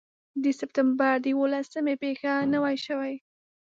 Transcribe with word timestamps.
د 0.43 0.45
سپټمبر 0.59 1.15
د 1.19 1.25
یوولسمې 1.33 1.95
پېښه 2.03 2.31
نه 2.51 2.57
وای 2.63 2.77
شوې. 2.85 3.15